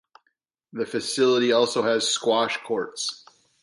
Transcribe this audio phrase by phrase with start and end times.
[0.73, 3.23] The facility also has squash courts.